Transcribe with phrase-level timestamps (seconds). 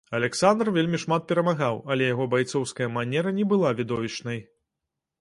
[0.17, 4.47] Аляксандр вельмі шмат перамагаў, але яго байцоўская манера не была відовішчнай.